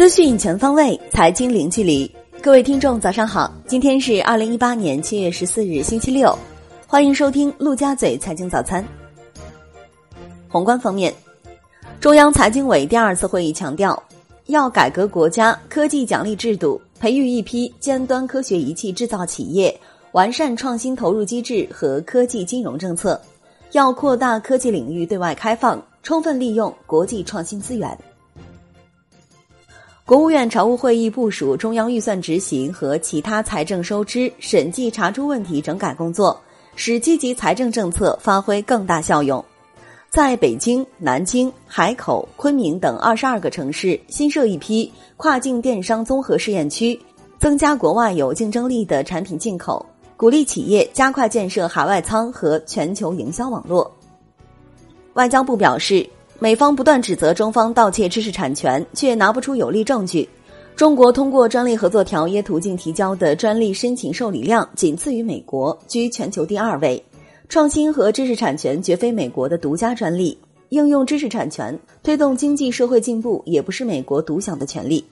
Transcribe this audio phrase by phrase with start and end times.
[0.00, 2.10] 资讯全方位，财经零距离。
[2.40, 3.52] 各位听众，早上好！
[3.66, 6.34] 今天是二零一八年七月十四日，星期六，
[6.86, 8.82] 欢迎收听陆家嘴财经早餐。
[10.48, 11.14] 宏观方面，
[12.00, 14.02] 中央财经委第二次会议强调，
[14.46, 19.78] 要改革国家科技奖励制度，培育一批尖端科学仪器制造企业，
[20.12, 23.20] 完善创新投入机制和科技金融政策，
[23.72, 25.78] 要扩大科技领域对外开放。
[26.02, 27.98] 充分利用国际创新资源。
[30.10, 36.36] 国务院常务会议部署中央预算执行和其他财政收支审计查出问题整改工作，
[36.74, 39.44] 使积极财政政策发挥更大效用。
[40.08, 47.00] 在北京、南京、海口、昆明等二十二个城市新设一批跨境电商综合试验区，
[47.38, 53.88] 增加国外有竞争力的产品进口，鼓励企业加快建设海外仓和全球营销网络。
[55.14, 56.04] 外交部表示，
[56.42, 60.26] 美方不断指责中方盗窃知识产权，却拿不出有力证据。
[60.74, 67.02] 中国通过专利合作条约途径提交的专利申请受理量仅次于美国，居全球第二位。
[67.50, 70.38] 创新和知识产权绝非美国的独家专利，
[70.70, 75.04] 应用知识产权推动经济社会进步也不是美国独享的权利。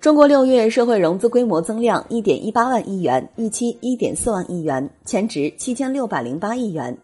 [0.00, 6.96] 中国六月社会融资规模增量一点一八万亿元，预期一点四万亿元，前值七千六百零八亿元。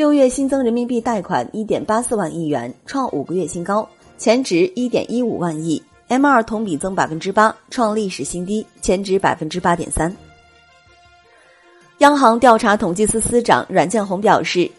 [0.00, 10.10] 六月新增人民币贷款一点八四万亿元，创五个月新高，前值一点一五万亿，M 二同比增百分之八，创历史新低，前值百分之八点三。
[11.98, 14.70] 央行调查统计司司长阮建宏表示，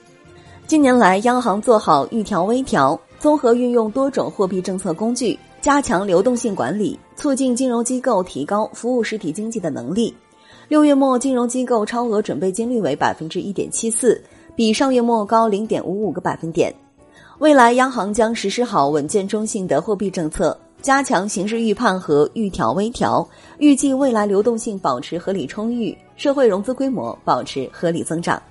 [0.66, 10.12] 近年来央行做好预调微调，综合运用多种货币政策工具，加强流动性管理，促进金融机构提高服务实体经济的能力。
[10.68, 14.20] 六月末金融机构超额准备金率为百分之一点七四。
[14.56, 16.74] 比上月末高零点五五个百分点。
[17.40, 23.28] 未来央行将实施好稳健中性的货币政策，加强形势预判和预调微调。
[23.58, 28.42] 预计未来流动性保持合理充裕，社会融资规模保持合理增长。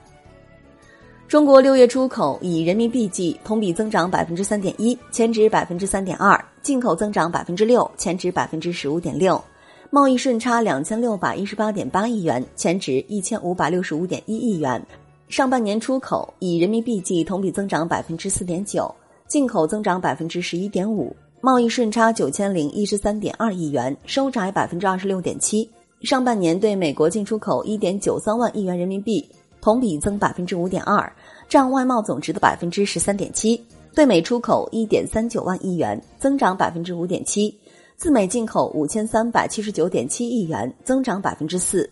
[1.28, 9.40] 中国六月出口以人民币计同比增长百分之三点一，前值百分之三点二；进口增长百分之六，前值百分之十五点六。
[9.90, 14.84] 贸易顺差两千六百一十八点八亿元，前值一千五百六十五点一亿元。
[15.30, 18.92] 上半年出口以人民币计同比增长百分之四点九，
[19.28, 25.70] 进口增长百分之十一点五，贸易顺差九千零一十三点二亿元，收窄百分之二十六点七。
[26.02, 29.24] 上半年对美国进出口一点九三万亿元人民币，
[29.60, 31.10] 同比增百分之五点二，
[31.48, 33.56] 占外贸总值的百分之十三点七；
[33.94, 37.54] 对美出口一点三九万亿元，增长百分之五点七；
[37.96, 41.88] 自美进口五千三百七十九点七亿元，增长百分之四。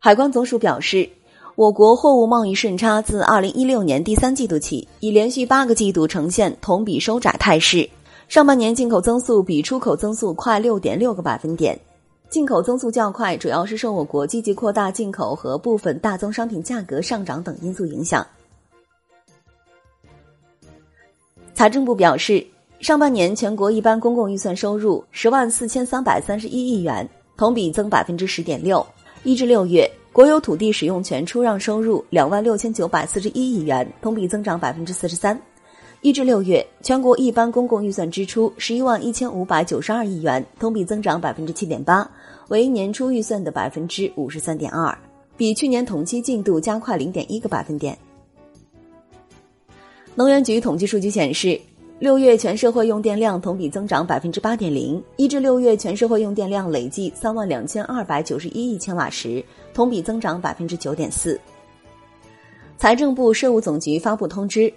[0.00, 1.08] 海关总署表示。
[1.56, 7.88] 我国货物贸易顺差自二零一六年第三季度起，已连续八个季度呈现同比收窄态势。
[8.26, 11.78] 上半年进口增速比出口增速快六点六个百分点，
[12.28, 18.26] 进口增速较快，主要是受我国积极扩大进口和部分大宗商品价格上涨等因素影响。
[21.54, 22.44] 财政部表示，
[22.80, 28.84] 上半年全国一般公共预算收入十万四千三百三十一亿元，同比增百分之十点六。
[29.22, 29.88] 一至六月。
[30.14, 35.36] 国有土地使用权出让收入两万六千九百四十一亿元，同比增长百分之四十三。
[36.02, 42.08] 一至六月，全国一般公共预算支出十一万一千五百九十二亿元，同比增长百分之七点八，
[42.46, 44.96] 为年初预算的百分之五十三点二，
[45.36, 47.98] 比去年同期进度加快零点一个百分点。
[50.14, 51.60] 能源局统计数据显示。
[52.00, 61.40] 六月全社会用电量同比增长百分之八点零，一至六月全社会用电量累计三万两千二百九十一亿千瓦时，同比增长百分之九点四。
[62.76, 64.72] 财政部税务总局发布通知，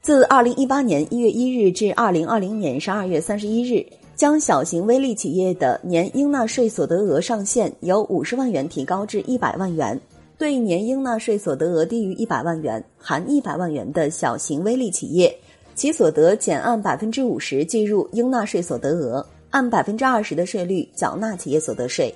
[0.00, 10.00] 自二零一八年一月一日至二零二零年十二月三十一日，将小型微利企业的年应纳税所得额上限由五十万元提高至一百万元，
[10.38, 15.36] 对年应纳税所得额低于一百万元（含一百万元）的小型微利企业。
[15.80, 22.14] 其所得减按百分之五十计入应纳税所得额，按百分之二十的税率缴纳企业所得税。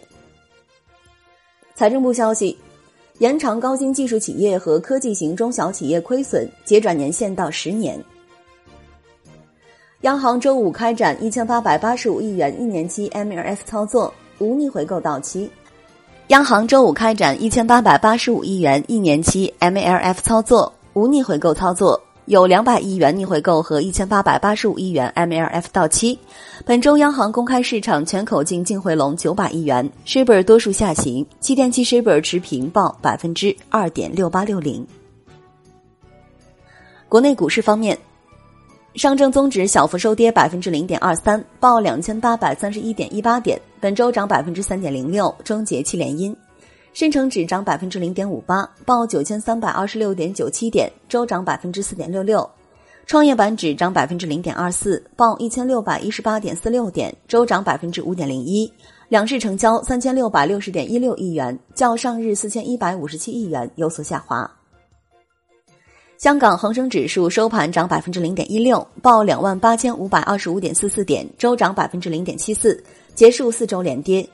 [1.74, 2.54] 财政部消息，
[3.20, 7.98] 延长高新技术企业和科技型中小企业亏损结转年限到十年。
[10.02, 15.50] 央行周五开展一千八百八十五亿元一年期 MLF 操作，无逆回购到期。
[16.26, 21.98] 央行周五开展一千八百八十五亿元一年期 MLF 操作，无逆回购操作。
[22.26, 26.18] 有两百亿元逆回购和一千八百八十五亿元 MLF 到期。
[26.64, 34.86] 本周央行公开市场全口径净回笼九百亿元，Shibor 多数下行，七天期 Shibor 持平报百分之二点六八六零。
[37.10, 37.98] 国内股市方面，
[38.94, 46.34] 上证综指小幅收跌百分之零点二三，报两千八百三十一点一八点，本周涨百分之三点零六，终结七连阴。
[46.94, 52.48] 深成指涨百分之零点五八，报九千三百二十六点九七点，周涨百分之四点六六。
[53.04, 58.72] 创业板指涨百分之零点二四，报一千六百一十八点四六点，周涨百分之五点零一。
[59.08, 64.48] 两市成交三千六百六十点一六亿元，较上日四千一百五十七亿元有所下滑。
[66.16, 72.80] 香港恒生指数收盘涨百分之零点一六，报两万八千五百二十五点四四点，周涨百分之零点七四，
[73.16, 74.24] 结束四周连跌。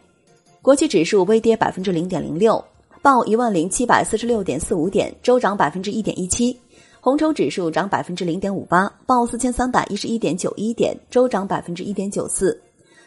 [0.63, 2.63] 国际指数微跌百分之零点零六，
[3.01, 6.55] 报一万零七百四十六点四五点，周涨百分之一点一七。
[7.01, 12.61] 红筹指数涨百分之零点五八，报四千三百一十一点九一点，周涨百分之一点九四。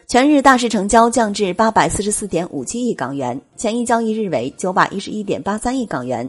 [0.08, 6.28] 全日大市成交降至八百四十四点五七亿港元，前一交易日为九百一十一点八三亿港元。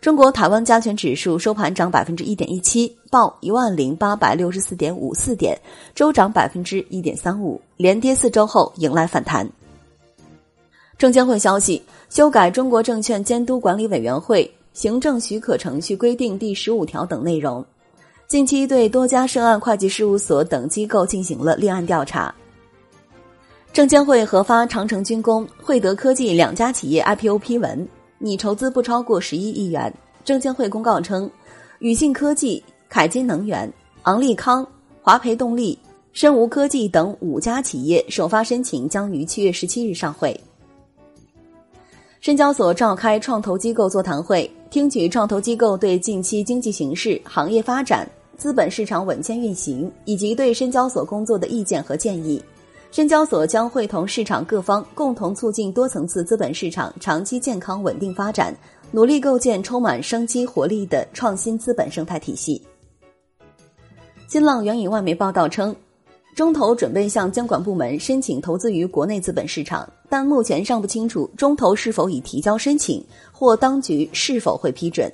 [0.00, 5.60] 中国台湾加权指数收盘涨百分之一点一七，报一万零八百六十四点五四点，
[5.96, 9.50] 周涨百分之一点三五，连跌四周后迎来反弹。
[11.00, 14.44] 证监会消息，修改《中国证券监督管理委员会》。
[14.74, 17.64] 行政许可程序规定第十五条等内容，
[18.28, 22.34] 近期对多家涉案会计事务所等机构进行了立案调查。
[23.72, 27.88] 证监会核发长城军工、汇德科技两家企业 IPO 批文，
[28.18, 29.90] 拟筹资不超过十一亿元。
[30.22, 31.30] 证监会公告称，
[31.78, 34.66] 宇信科技、凯金能源、昂立康、
[35.00, 35.78] 华培动力、
[36.12, 40.38] 深无科技等五家企业首发申请将于七月十七日上会。
[42.20, 44.50] 深交所召开创投机构座谈会。
[44.68, 52.40] 听取创投机构对近期经济形势、行业发展、资本市场稳健运行以及对深交所工作的意见和建议。
[52.92, 58.54] 深交所将会同市场各方共同促进多层次资本市场长期健康稳定发展，
[58.92, 62.62] 努力构建充满生机活力的创新资本生态体系。
[64.28, 65.74] 新浪援引外媒报道称。
[66.40, 75.12] 中投准备向监管部门申请投资于国内资本市场，但目前尚不清楚中投是否已提交申请，或当局是否会批准。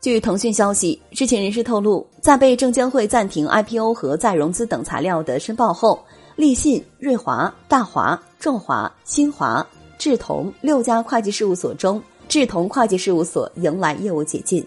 [0.00, 6.02] 据腾讯消息，知情人士透露，在被证监会暂停 IPO 和再融资等材料的申报后，
[6.36, 9.66] 立信、瑞华、大华、众华、新华、
[9.98, 14.66] 智同六家会计事务所中，智同会计事务所迎来业务解禁。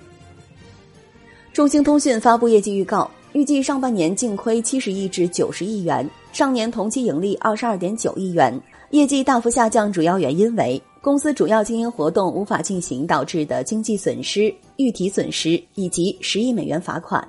[1.51, 3.10] 中兴通讯发布业绩预告。
[3.36, 8.58] 预计上半年净亏七十亿至九十亿元，上年同期盈利二十二点九亿元，
[8.92, 17.28] 业绩大幅下降，主要原因为公司主要经营活动无法进行导致的经济损失、预提损失以及十亿美元罚款。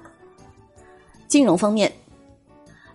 [1.27, 1.93] 金融方面，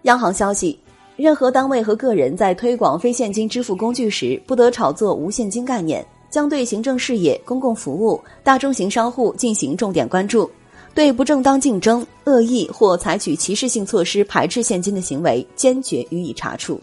[0.04, 0.80] 央行消息，
[1.18, 10.50] 任何单位和个人在推广非现金支付工具时，不得炒作无现金概念，将对行政事业、公共服务、大中型商户进行重点关注。
[10.94, 16.80] 对不正当竞争、恶意或采取歧视性措施排斥现金的行为，坚决予以查处。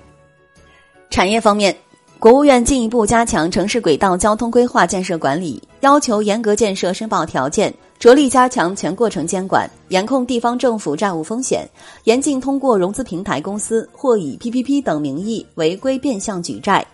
[1.10, 1.76] 产业方面，
[2.18, 11.68] 国务院进一步加强城市轨道交通规划建设管理，要求严格建设申报条件，着力加强全过程监管，严控地方政府债务风险，
[12.04, 16.86] 严禁通过融资平台公司或以 PPP 等名义违规变相举债。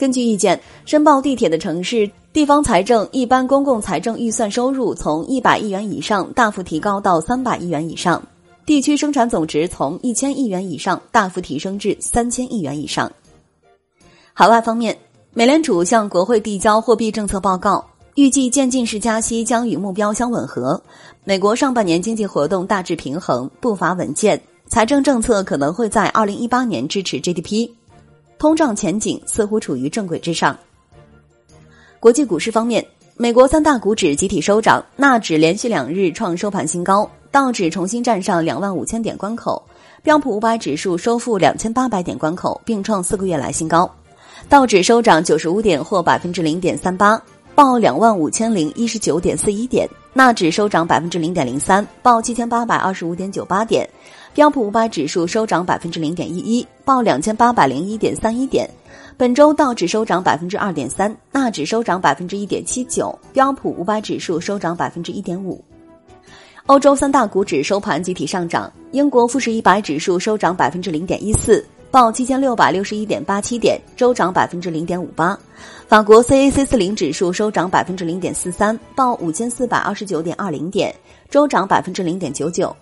[0.00, 2.10] 根据意见，申报地铁的城市。
[2.32, 8.22] 地方财政一般公共财政预算收入从一百亿元以上大幅提高到三百亿元以上，
[8.64, 13.12] 地区生产总值从一千亿元以上大幅提升至三千亿元以上。
[14.32, 14.96] 海外方面，
[15.34, 17.84] 美联储向国会递交货币政策报告，
[18.14, 20.82] 预计渐进式加息将与目标相吻合。
[21.24, 27.68] 美国上半年经济活动大致平衡，步伐稳健，财政政策可能会在二零一八年支持 GDP，
[28.40, 30.58] 通胀前景似乎处于正轨之上。
[32.00, 32.82] 国际股市方面，
[33.18, 39.62] 美国三大股指集体收涨，纳指连续两日创收盘新高，道指重新站上两万五千点关口，
[40.02, 43.94] 标普五百指数收复两千八百点关口，并创四个月来新高。
[44.48, 47.22] 道指收涨九十五点，或百分之零点三八，
[47.54, 49.86] 报两万五千零一十九点四一点；
[50.20, 53.82] 纳指收涨百分之零点零三，报七千八百二十五点九八点；
[54.34, 58.68] 标普五百指数收涨百分之零点一一，报两千八百零一点三一点。
[59.16, 65.64] 本周道指收涨百分之二点三，纳指收涨百分之一点七九，标普五百指数收涨百分之一点五。
[66.66, 75.36] 欧洲三大股指收盘集体上涨，英国富时一百指数收涨百分之零点一四，报七千六百六十一点八七点，周涨百分之零点五八。
[75.88, 80.94] 法国 CAC 四零指数收涨百分之零点四三，报五千四百二十九点二零点，
[81.28, 82.74] 周涨百分之零点九九。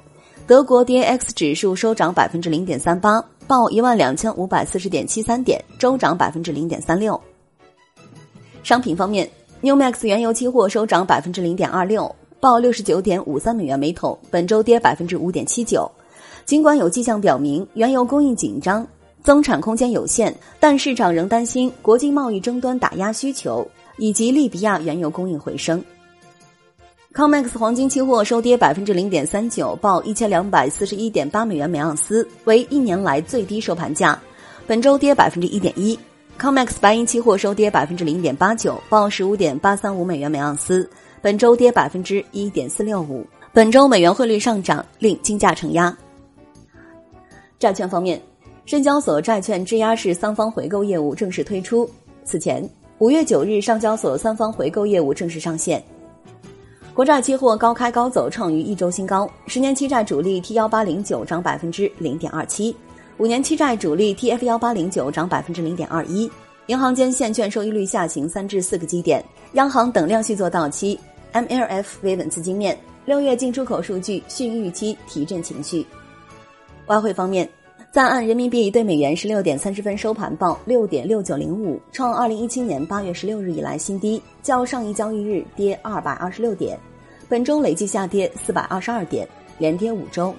[0.47, 3.25] 德国 DAX 指数收涨百分之零点三八。
[3.47, 7.19] 报一万两千五百四十点七三点，周涨百分之零点三六。
[8.63, 9.27] 商品方面
[9.63, 15.91] ，New Max 原油期货收涨百分之零点二六，报六十九点五三美元每桶，本周跌百分之五点七九。
[16.45, 18.87] 尽管有迹象表明原油供应紧张、
[19.29, 25.85] 增产空间有限，但市场仍担心国际贸易争端打压需求以及利比亚原油供应回升。
[27.13, 34.19] COMEX 黄金期货收跌百分之零点三九，报一千两百四十一点八美元每盎司，为一年来最低收盘价。
[34.67, 35.99] 本周跌百分之一点一。
[36.41, 40.89] COMEX 白银期货收跌百分之零点八九，报十五点八三五美元每盎司，
[41.21, 43.27] 本周跌百分之一点四六五。
[43.53, 45.95] 本周美元汇率上涨，令金价承压。
[47.59, 48.19] 债券方面，
[48.69, 51.89] 深交所债券质押式三方回购业务正式推出。
[52.23, 52.63] 此前，
[52.99, 55.83] 五月九日，上交所三方回购业务正式上线。
[56.93, 59.27] 国债期货高开高走，创于一周新高。
[59.47, 62.77] 十年期债主力 T 幺八零九涨百分之零点二七，
[63.17, 66.31] 五年期债主力 TF 幺八零九涨百分之零点二一。
[66.67, 69.25] 银行间现券收益率下行三至四个基点。
[69.55, 71.01] 央行等量续作到期
[71.33, 72.79] ，MLF 维稳资金面。
[73.07, 75.87] 六月进出口数据逊预期，提振情绪。
[76.89, 77.49] 外汇方面，
[77.91, 86.79] 在岸人民币对美元十六点三十分收盘报六点六九零五，创二零一七年八月十六日以来新低，较上一交易日跌二百二十六点，
[87.31, 89.27] 本周累计下跌四百二十二点，
[89.57, 90.35] 连跌五周。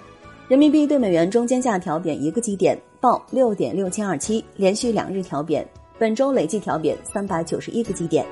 [0.48, 8.24] 人民币对美元中间价调贬一个基点，报六点六七二七，连续两日调贬，本周累计调贬三百九十一个基点。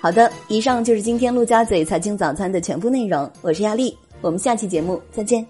[0.00, 5.46] 好的，以上就是今天陆家嘴财经早餐的全部内容，我是亚丽，我们下期节目再见。